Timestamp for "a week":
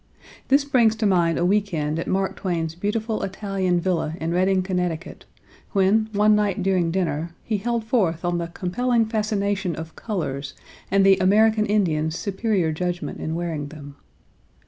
1.37-1.75